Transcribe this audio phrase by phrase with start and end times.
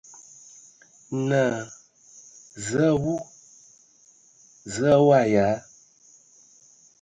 [1.29, 1.59] Naa:
[2.67, 3.15] Zǝə a wu!
[4.73, 5.47] Zǝə a waag ya?